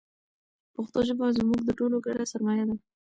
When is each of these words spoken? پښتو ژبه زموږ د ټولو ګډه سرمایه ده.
پښتو 0.75 0.99
ژبه 1.07 1.25
زموږ 1.37 1.59
د 1.65 1.69
ټولو 1.79 1.95
ګډه 2.05 2.23
سرمایه 2.31 2.65
ده. 2.69 2.75